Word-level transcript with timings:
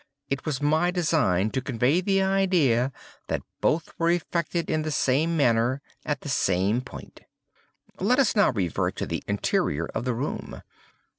It 0.31 0.45
was 0.47 0.63
my 0.63 0.89
design 0.89 1.51
to 1.51 1.61
convey 1.61 2.01
the 2.01 2.23
idea 2.23 2.91
that 3.27 3.43
both 3.61 3.93
were 3.99 4.09
effected 4.09 4.67
in 4.67 4.81
the 4.81 4.89
same 4.89 5.37
manner, 5.37 5.79
at 6.07 6.21
the 6.21 6.27
same 6.47 6.81
point. 6.81 7.21
Let 7.99 8.17
us 8.17 8.35
now 8.35 8.49
revert 8.49 8.95
to 8.95 9.05
the 9.05 9.23
interior 9.27 9.85
of 9.93 10.05
the 10.05 10.15
room. 10.15 10.63